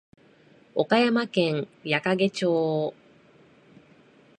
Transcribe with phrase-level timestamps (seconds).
[0.73, 2.95] 岡山県矢掛町